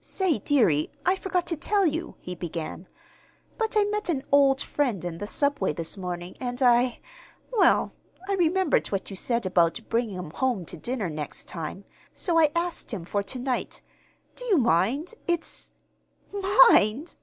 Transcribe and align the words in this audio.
"Say, 0.00 0.38
dearie, 0.38 0.90
I 1.06 1.14
forgot 1.14 1.46
to 1.46 1.56
tell 1.56 1.86
you," 1.86 2.16
he 2.18 2.34
began, 2.34 2.88
"but 3.56 3.76
I 3.78 3.84
met 3.84 4.08
an 4.08 4.24
old 4.32 4.60
friend 4.60 5.04
in 5.04 5.18
the 5.18 5.28
subway 5.28 5.72
this 5.72 5.96
morning, 5.96 6.34
and 6.40 6.60
I 6.60 6.98
well, 7.52 7.92
I 8.28 8.32
remembered 8.32 8.88
what 8.88 9.10
you 9.10 9.14
said 9.14 9.46
about 9.46 9.78
bringing 9.88 10.18
'em 10.18 10.32
home 10.32 10.64
to 10.64 10.76
dinner 10.76 11.08
next 11.08 11.46
time, 11.46 11.84
so 12.12 12.36
I 12.36 12.50
asked 12.56 12.90
him 12.90 13.04
for 13.04 13.22
to 13.22 13.38
night. 13.38 13.80
Do 14.34 14.44
you 14.46 14.58
mind? 14.58 15.14
It's" 15.28 15.70
"Mind? 16.68 17.14